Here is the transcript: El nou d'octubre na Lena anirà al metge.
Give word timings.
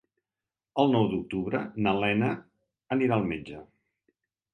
El 0.83 0.87
nou 0.93 1.03
d'octubre 1.11 1.61
na 1.87 1.93
Lena 2.03 2.31
anirà 2.97 3.19
al 3.21 3.29
metge. 3.33 3.61